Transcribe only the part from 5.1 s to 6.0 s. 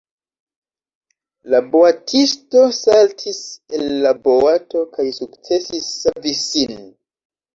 sukcesis